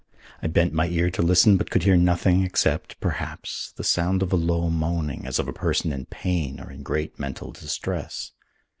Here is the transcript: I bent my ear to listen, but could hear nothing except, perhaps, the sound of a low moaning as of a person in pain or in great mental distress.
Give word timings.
I 0.41 0.47
bent 0.47 0.73
my 0.73 0.87
ear 0.87 1.11
to 1.11 1.21
listen, 1.21 1.57
but 1.57 1.69
could 1.69 1.83
hear 1.83 1.95
nothing 1.95 2.43
except, 2.43 2.99
perhaps, 2.99 3.71
the 3.77 3.83
sound 3.83 4.23
of 4.23 4.33
a 4.33 4.35
low 4.35 4.67
moaning 4.67 5.27
as 5.27 5.37
of 5.37 5.47
a 5.47 5.53
person 5.53 5.93
in 5.93 6.07
pain 6.07 6.59
or 6.59 6.71
in 6.71 6.81
great 6.81 7.19
mental 7.19 7.51
distress. 7.51 8.31